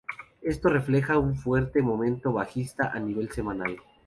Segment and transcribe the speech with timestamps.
[0.41, 3.77] Esto refleja un fuerte momento bajista a nivel semanal.